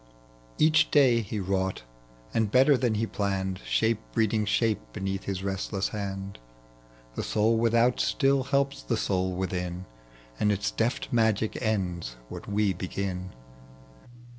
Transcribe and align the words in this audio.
Each 0.57 0.89
day 0.89 1.21
he 1.21 1.39
wrought 1.39 1.83
and 2.33 2.49
better 2.49 2.75
than 2.75 2.95
he 2.95 3.05
planned, 3.05 3.61
Shape 3.67 3.99
breeding 4.13 4.45
shape 4.47 4.81
beneath 4.93 5.25
hia 5.25 5.43
restless 5.45 5.89
hand. 5.89 6.39
(The 7.13 7.21
soul 7.21 7.55
without 7.55 7.99
still 7.99 8.45
helps 8.45 8.81
the 8.81 8.97
soul 8.97 9.33
within, 9.35 9.85
And 10.39 10.51
its 10.51 10.71
deft 10.71 11.13
magic 11.13 11.61
ends 11.61 12.15
what 12.29 12.47
we 12.49 12.73
begin.) 12.73 13.29